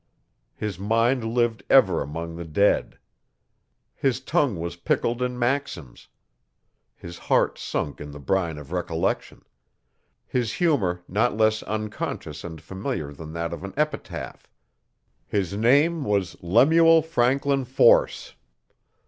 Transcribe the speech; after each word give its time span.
His 0.55 0.79
mind 0.79 1.23
lived 1.23 1.61
ever 1.69 2.01
among 2.01 2.35
the 2.35 2.43
dead. 2.43 2.97
His 3.93 4.19
tongue 4.19 4.59
was 4.59 4.75
pickled 4.75 5.21
in 5.21 5.37
maxims; 5.37 6.07
his 6.95 7.19
heart 7.19 7.59
sunk 7.59 8.01
in 8.01 8.09
the 8.09 8.17
brine 8.19 8.57
of 8.57 8.71
recollection; 8.71 9.43
his 10.25 10.53
humour 10.53 11.03
not 11.07 11.37
less 11.37 11.61
unconscious 11.61 12.43
and 12.43 12.59
familiar 12.59 13.13
than 13.13 13.31
that 13.33 13.53
of 13.53 13.63
an 13.63 13.75
epitaph; 13.77 14.49
his 15.27 15.53
name 15.53 16.03
was 16.03 16.35
Lemuel 16.41 17.03
Framdin 17.03 17.63
Force. 17.67 18.33